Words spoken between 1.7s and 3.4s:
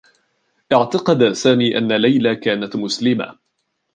أنّ ليلى كانت مسلمة.